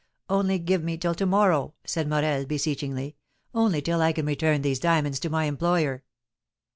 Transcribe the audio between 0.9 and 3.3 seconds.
till to morrow," said Morel, beseechingly;